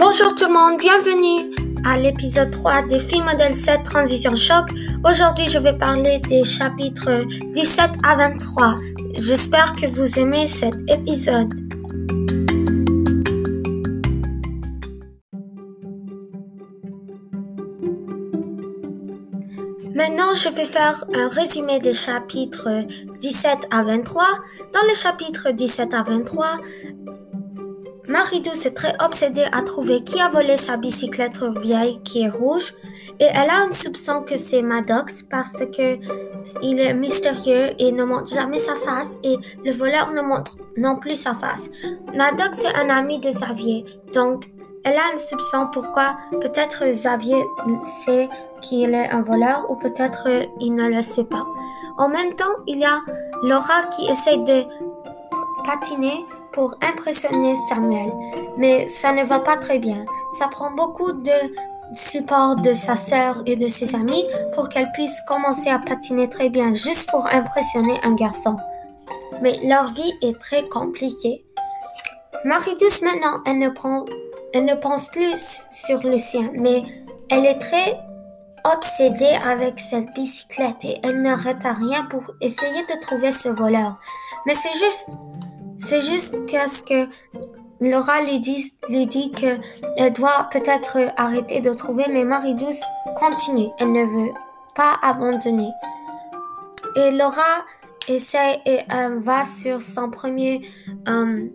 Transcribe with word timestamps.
Bonjour 0.00 0.34
tout 0.34 0.46
le 0.46 0.54
monde, 0.54 0.80
bienvenue 0.80 1.54
à 1.84 1.98
l'épisode 1.98 2.50
3 2.50 2.86
des 2.86 2.98
filles 2.98 3.20
modèle 3.20 3.54
7 3.54 3.82
Transition 3.82 4.34
Choc. 4.34 4.70
Aujourd'hui, 5.04 5.50
je 5.50 5.58
vais 5.58 5.76
parler 5.76 6.20
des 6.20 6.42
chapitres 6.42 7.26
17 7.52 7.90
à 8.02 8.16
23. 8.16 8.78
J'espère 9.18 9.74
que 9.74 9.86
vous 9.86 10.18
aimez 10.18 10.46
cet 10.46 10.74
épisode. 10.90 11.52
Maintenant, 19.94 20.32
je 20.32 20.48
vais 20.48 20.64
faire 20.64 21.04
un 21.14 21.28
résumé 21.28 21.78
des 21.78 21.92
chapitres 21.92 22.86
17 23.20 23.66
à 23.70 23.82
23. 23.82 24.24
Dans 24.72 24.88
les 24.88 24.94
chapitres 24.94 25.50
17 25.50 25.92
à 25.92 26.02
23, 26.02 26.56
Marie-Douce 28.10 28.66
est 28.66 28.74
très 28.74 28.92
obsédée 29.00 29.46
à 29.52 29.62
trouver 29.62 30.02
qui 30.02 30.20
a 30.20 30.28
volé 30.28 30.56
sa 30.56 30.76
bicyclette 30.76 31.44
vieille 31.60 32.02
qui 32.02 32.22
est 32.22 32.28
rouge 32.28 32.74
et 33.20 33.26
elle 33.32 33.48
a 33.48 33.60
un 33.60 33.70
soupçon 33.70 34.22
que 34.22 34.36
c'est 34.36 34.62
Maddox 34.62 35.22
parce 35.22 35.60
que 35.60 35.96
il 36.60 36.80
est 36.80 36.92
mystérieux 36.92 37.70
et 37.78 37.92
ne 37.92 38.02
montre 38.02 38.34
jamais 38.34 38.58
sa 38.58 38.74
face 38.74 39.16
et 39.22 39.36
le 39.64 39.70
voleur 39.70 40.10
ne 40.10 40.22
montre 40.22 40.56
non 40.76 40.96
plus 40.96 41.14
sa 41.14 41.36
face. 41.36 41.70
Maddox 42.12 42.64
est 42.64 42.74
un 42.74 42.90
ami 42.90 43.20
de 43.20 43.30
Xavier, 43.30 43.84
donc 44.12 44.50
elle 44.82 44.96
a 44.96 45.14
un 45.14 45.18
soupçon 45.18 45.68
pourquoi 45.72 46.16
peut-être 46.40 46.84
Xavier 46.86 47.44
sait 48.04 48.28
qu'il 48.60 48.92
est 48.92 49.08
un 49.10 49.22
voleur 49.22 49.70
ou 49.70 49.76
peut-être 49.76 50.26
il 50.58 50.74
ne 50.74 50.88
le 50.88 51.02
sait 51.02 51.22
pas. 51.22 51.46
En 51.96 52.08
même 52.08 52.34
temps, 52.34 52.56
il 52.66 52.80
y 52.80 52.84
a 52.84 53.02
Laura 53.44 53.84
qui 53.94 54.10
essaie 54.10 54.38
de 54.38 54.64
patiner 55.70 56.26
pour 56.52 56.74
impressionner 56.82 57.54
Samuel, 57.68 58.12
mais 58.56 58.88
ça 58.88 59.12
ne 59.12 59.22
va 59.22 59.38
pas 59.38 59.56
très 59.56 59.78
bien. 59.78 60.04
Ça 60.38 60.48
prend 60.48 60.72
beaucoup 60.72 61.12
de 61.12 61.38
support 61.94 62.56
de 62.56 62.74
sa 62.74 62.96
sœur 62.96 63.42
et 63.46 63.56
de 63.56 63.68
ses 63.68 63.94
amis 63.94 64.24
pour 64.54 64.68
qu'elle 64.68 64.90
puisse 64.92 65.20
commencer 65.28 65.70
à 65.70 65.78
patiner 65.78 66.28
très 66.28 66.48
bien 66.48 66.74
juste 66.74 67.08
pour 67.10 67.26
impressionner 67.26 68.00
un 68.02 68.14
garçon. 68.14 68.56
Mais 69.42 69.60
leur 69.64 69.92
vie 69.92 70.12
est 70.22 70.38
très 70.40 70.68
compliquée. 70.68 71.44
Marie-Douce 72.44 73.02
maintenant, 73.02 73.40
elle 73.46 73.58
ne, 73.58 73.68
prend, 73.68 74.04
elle 74.52 74.64
ne 74.64 74.74
pense 74.74 75.08
plus 75.08 75.66
sur 75.70 75.98
Lucien, 76.00 76.50
mais 76.54 76.82
elle 77.30 77.46
est 77.46 77.58
très 77.58 78.00
obsédée 78.64 79.38
avec 79.44 79.78
cette 79.78 80.12
bicyclette 80.14 80.84
et 80.84 80.98
elle 81.04 81.22
n'arrête 81.22 81.64
à 81.64 81.72
rien 81.72 82.04
pour 82.06 82.22
essayer 82.40 82.82
de 82.82 83.00
trouver 83.00 83.32
ce 83.32 83.48
voleur. 83.48 83.98
Mais 84.46 84.54
c'est 84.54 84.78
juste 84.78 85.16
c'est 85.80 86.02
juste 86.02 86.46
qu'est-ce 86.46 86.82
que 86.82 87.08
Laura 87.80 88.22
lui 88.22 88.40
dit, 88.40 88.72
lui 88.88 89.06
dit 89.06 89.32
qu'elle 89.32 90.12
doit 90.12 90.48
peut-être 90.52 90.98
arrêter 91.16 91.60
de 91.60 91.72
trouver, 91.72 92.04
mais 92.10 92.24
Marie-Douce 92.24 92.82
continue. 93.16 93.68
Elle 93.78 93.92
ne 93.92 94.04
veut 94.04 94.32
pas 94.74 94.98
abandonner. 95.02 95.70
Et 96.96 97.10
Laura 97.10 97.64
essaie 98.08 98.60
et 98.66 98.80
euh, 98.92 99.20
va 99.20 99.44
sur 99.44 99.80
son 99.80 100.10
premier, 100.10 100.60
euh, 101.08 101.48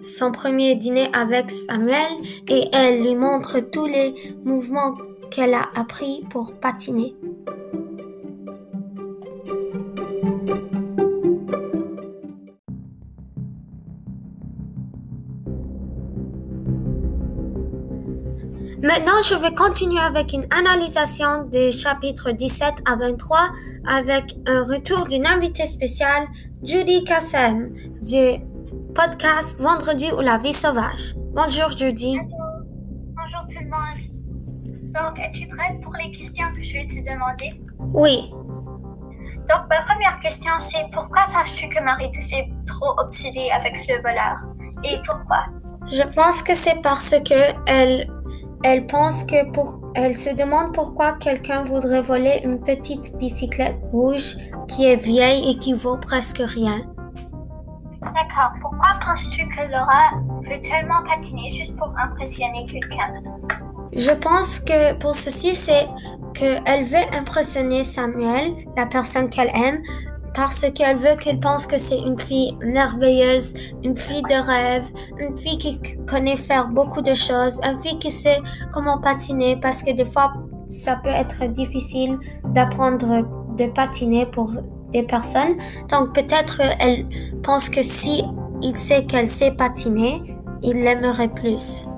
son 0.00 0.30
premier 0.30 0.74
dîner 0.76 1.10
avec 1.12 1.50
Samuel 1.50 2.12
et 2.48 2.68
elle 2.72 3.02
lui 3.02 3.16
montre 3.16 3.60
tous 3.60 3.86
les 3.86 4.14
mouvements 4.44 4.96
qu'elle 5.30 5.54
a 5.54 5.68
appris 5.74 6.24
pour 6.30 6.54
patiner. 6.54 7.14
Maintenant, 18.86 19.20
je 19.28 19.34
vais 19.34 19.52
continuer 19.52 19.98
avec 19.98 20.32
une 20.32 20.46
analysation 20.56 21.42
des 21.48 21.72
chapitres 21.72 22.30
17 22.30 22.84
à 22.86 22.94
23 22.94 23.36
avec 23.84 24.36
un 24.46 24.62
retour 24.62 25.08
d'une 25.08 25.26
invitée 25.26 25.66
spéciale, 25.66 26.28
Judy 26.62 27.02
Kassem, 27.02 27.74
du 28.02 28.40
podcast 28.94 29.60
Vendredi 29.60 30.12
ou 30.16 30.20
la 30.20 30.38
vie 30.38 30.54
sauvage. 30.54 31.16
Bonjour 31.34 31.76
Judy. 31.76 32.16
Bonjour 32.20 33.40
tout 33.50 33.58
le 33.58 33.70
monde. 33.70 34.94
Donc, 34.94 35.18
es-tu 35.18 35.48
prête 35.48 35.80
pour 35.82 35.92
les 35.94 36.12
questions 36.12 36.46
que 36.54 36.62
je 36.62 36.74
vais 36.74 36.86
te 36.86 37.10
demander? 37.10 37.60
Oui. 37.92 38.30
Donc, 39.48 39.66
ma 39.68 39.82
première 39.82 40.20
question, 40.20 40.52
c'est 40.60 40.88
pourquoi 40.92 41.22
penses-tu 41.32 41.68
que 41.70 41.82
Marie 41.82 42.04
est 42.04 42.48
trop 42.68 42.94
obsédée 42.98 43.50
avec 43.50 43.74
le 43.88 44.00
voleur? 44.00 44.44
Et 44.84 44.98
pourquoi? 45.04 45.46
Je 45.90 46.02
pense 46.14 46.40
que 46.40 46.54
c'est 46.54 46.80
parce 46.82 47.10
que 47.10 47.52
elle 47.66 48.06
elle 48.66 48.84
pense 48.88 49.22
que 49.22 49.48
pour, 49.52 49.78
elle 49.94 50.16
se 50.16 50.34
demande 50.34 50.74
pourquoi 50.74 51.12
quelqu'un 51.12 51.62
voudrait 51.62 52.02
voler 52.02 52.40
une 52.42 52.58
petite 52.60 53.16
bicyclette 53.16 53.78
rouge 53.92 54.36
qui 54.66 54.86
est 54.86 54.96
vieille 54.96 55.52
et 55.52 55.56
qui 55.56 55.72
vaut 55.72 55.98
presque 55.98 56.42
rien. 56.44 56.78
D'accord. 58.02 58.50
Pourquoi 58.60 58.88
penses-tu 59.04 59.46
que 59.46 59.70
Laura 59.70 60.10
veut 60.42 60.60
tellement 60.62 61.00
patiner 61.08 61.52
juste 61.52 61.76
pour 61.76 61.92
impressionner 61.96 62.66
quelqu'un? 62.66 63.14
Je 63.92 64.10
pense 64.10 64.58
que 64.58 64.94
pour 64.94 65.14
ceci, 65.14 65.54
c'est 65.54 65.86
qu'elle 66.34 66.84
veut 66.84 67.14
impressionner 67.16 67.84
Samuel, 67.84 68.52
la 68.76 68.86
personne 68.86 69.30
qu'elle 69.30 69.50
aime, 69.54 69.80
parce 70.36 70.70
qu'elle 70.72 70.98
veut 70.98 71.16
qu'elle 71.16 71.40
pense 71.40 71.66
que 71.66 71.78
c'est 71.78 71.98
une 71.98 72.20
fille 72.20 72.56
merveilleuse, 72.60 73.54
une 73.82 73.96
fille 73.96 74.22
de 74.22 74.46
rêve, 74.46 74.86
une 75.18 75.36
fille 75.36 75.56
qui 75.56 75.80
connaît 76.06 76.36
faire 76.36 76.68
beaucoup 76.68 77.00
de 77.00 77.14
choses, 77.14 77.58
une 77.64 77.80
fille 77.80 77.98
qui 77.98 78.12
sait 78.12 78.42
comment 78.72 79.00
patiner 79.00 79.56
parce 79.56 79.82
que 79.82 79.92
des 79.92 80.04
fois 80.04 80.34
ça 80.68 80.96
peut 80.96 81.08
être 81.08 81.46
difficile 81.54 82.18
d'apprendre 82.44 83.26
de 83.56 83.66
patiner 83.72 84.26
pour 84.26 84.52
des 84.92 85.04
personnes. 85.04 85.56
Donc 85.88 86.14
peut-être 86.14 86.60
elle 86.80 87.06
pense 87.42 87.70
que 87.70 87.82
si 87.82 88.22
il 88.60 88.76
sait 88.76 89.06
qu'elle 89.06 89.28
sait 89.28 89.52
patiner, 89.52 90.22
il 90.62 90.82
l'aimerait 90.82 91.28
plus. 91.28 91.88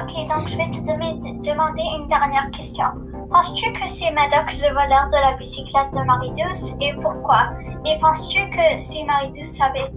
Ok, 0.00 0.14
donc 0.28 0.48
je 0.48 0.56
vais 0.56 0.70
te 0.70 0.80
demander 0.80 1.82
une 1.98 2.06
dernière 2.06 2.48
question. 2.52 2.86
Penses-tu 3.30 3.72
que 3.74 3.88
c'est 3.88 4.10
Maddox 4.10 4.60
le 4.60 4.74
voleur 4.74 5.08
de 5.08 5.16
la 5.16 5.36
bicyclette 5.36 5.92
de 5.92 6.04
Marie-Douce? 6.04 6.72
Et 6.80 6.92
pourquoi? 6.94 7.50
Et 7.86 7.96
penses-tu 8.00 8.50
que 8.50 8.78
si 8.78 9.04
Marie-Douce 9.04 9.56
savait 9.56 9.88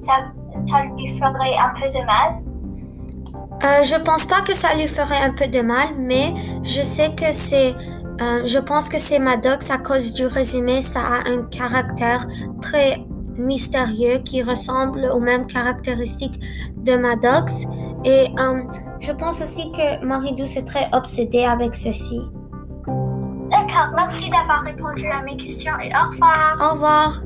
ça, 0.00 0.12
ça, 0.66 0.82
lui 0.82 1.16
ferait 1.16 1.56
un 1.56 1.72
peu 1.80 1.88
de 1.88 2.04
mal? 2.04 2.42
Euh, 3.62 3.84
Je 3.84 3.94
pense 4.02 4.24
pas 4.24 4.40
que 4.40 4.54
ça 4.54 4.74
lui 4.74 4.88
ferait 4.88 5.22
un 5.22 5.30
peu 5.30 5.46
de 5.46 5.60
mal, 5.60 5.94
mais 5.96 6.34
je 6.64 6.82
sais 6.82 7.14
que 7.14 7.32
c'est. 7.32 7.74
Euh, 8.20 8.44
je 8.46 8.58
pense 8.58 8.88
que 8.88 8.98
c'est 8.98 9.20
Maddox 9.20 9.70
à 9.70 9.78
cause 9.78 10.14
du 10.14 10.26
résumé, 10.26 10.82
ça 10.82 11.00
a 11.00 11.28
un 11.28 11.44
caractère 11.44 12.26
très 12.60 13.04
mystérieux 13.36 14.18
qui 14.24 14.42
ressemble 14.42 15.08
aux 15.12 15.20
mêmes 15.20 15.46
caractéristiques 15.46 16.40
de 16.78 16.96
Maddox. 16.96 17.52
Et 18.04 18.26
euh, 18.38 18.62
je 19.04 19.12
pense 19.12 19.40
aussi 19.42 19.70
que 19.72 20.04
Marie-Douce 20.04 20.56
est 20.56 20.64
très 20.64 20.88
obsédée 20.92 21.44
avec 21.44 21.74
ceci. 21.74 22.20
D'accord, 23.50 23.92
merci 23.94 24.30
d'avoir 24.30 24.62
répondu 24.62 25.06
à 25.06 25.22
mes 25.22 25.36
questions 25.36 25.78
et 25.78 25.92
au 25.94 26.10
revoir. 26.10 26.56
Au 26.58 26.72
revoir. 26.72 27.22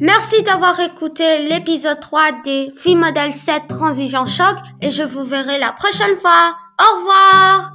Merci 0.00 0.42
d'avoir 0.42 0.80
écouté 0.80 1.48
l'épisode 1.48 2.00
3 2.00 2.22
des 2.44 2.72
Filles 2.76 2.96
Modèle 2.96 3.32
7 3.32 3.68
Transition 3.68 4.26
Choc 4.26 4.56
et 4.80 4.90
je 4.90 5.04
vous 5.04 5.24
verrai 5.24 5.60
la 5.60 5.70
prochaine 5.72 6.16
fois. 6.16 6.56
Au 6.80 6.98
revoir 6.98 7.71